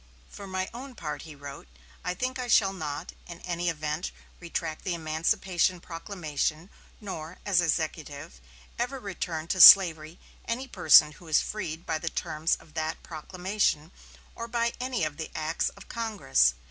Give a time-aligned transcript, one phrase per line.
[0.31, 1.67] "For my own part," he wrote,
[2.03, 8.41] "I think I shall not, in any event, retract the emancipation proclamation; nor, as Executive,
[8.79, 10.17] ever return to slavery
[10.47, 13.91] any person who is freed by the terms of that proclamation,
[14.33, 16.55] or by any of the acts of Congress.